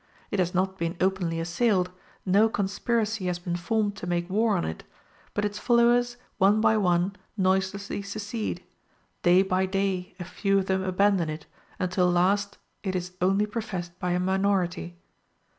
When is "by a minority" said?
13.99-14.97